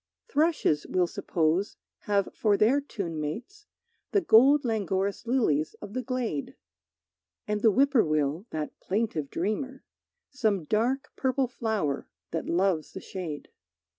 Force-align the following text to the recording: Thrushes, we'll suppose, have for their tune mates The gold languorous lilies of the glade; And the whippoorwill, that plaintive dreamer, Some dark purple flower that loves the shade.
Thrushes, 0.27 0.87
we'll 0.89 1.05
suppose, 1.05 1.77
have 1.99 2.27
for 2.33 2.57
their 2.57 2.81
tune 2.81 3.19
mates 3.21 3.67
The 4.13 4.21
gold 4.21 4.65
languorous 4.65 5.27
lilies 5.27 5.75
of 5.75 5.93
the 5.93 6.01
glade; 6.01 6.55
And 7.47 7.61
the 7.61 7.69
whippoorwill, 7.69 8.47
that 8.49 8.79
plaintive 8.79 9.29
dreamer, 9.29 9.83
Some 10.31 10.63
dark 10.63 11.11
purple 11.15 11.47
flower 11.47 12.07
that 12.31 12.47
loves 12.49 12.93
the 12.93 12.99
shade. 12.99 13.49